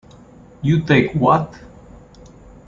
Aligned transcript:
You 0.63 0.81
take 0.83 1.13
what? 1.13 1.59